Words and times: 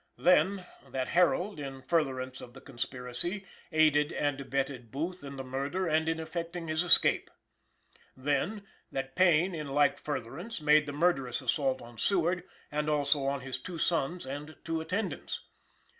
Then, 0.17 0.65
that 0.89 1.09
Herold, 1.09 1.59
in 1.59 1.83
furtherance 1.83 2.41
of 2.41 2.55
the 2.55 2.59
conspiracy, 2.59 3.45
aided 3.71 4.11
and 4.11 4.41
abetted 4.41 4.89
Booth 4.89 5.23
in 5.23 5.35
the 5.35 5.43
murder, 5.43 5.85
and 5.85 6.09
in 6.09 6.19
effecting 6.19 6.67
his 6.69 6.81
escape. 6.81 7.29
Then, 8.17 8.65
that 8.91 9.15
Payne, 9.15 9.53
in 9.53 9.67
like 9.67 9.99
furtherance, 9.99 10.59
made 10.59 10.87
the 10.87 10.91
murderous 10.91 11.39
assault 11.39 11.83
on 11.83 11.99
Seward 11.99 12.43
and 12.71 12.89
also 12.89 13.25
on 13.25 13.41
his 13.41 13.59
two 13.59 13.77
sons 13.77 14.25
and 14.25 14.55
two 14.63 14.81
attendants. 14.81 15.41